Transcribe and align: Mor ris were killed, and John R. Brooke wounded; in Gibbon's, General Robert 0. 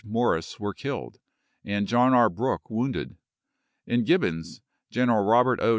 Mor 0.03 0.31
ris 0.31 0.59
were 0.59 0.73
killed, 0.73 1.19
and 1.63 1.85
John 1.87 2.11
R. 2.11 2.27
Brooke 2.27 2.71
wounded; 2.71 3.17
in 3.85 4.03
Gibbon's, 4.03 4.59
General 4.89 5.23
Robert 5.23 5.59
0. 5.61 5.69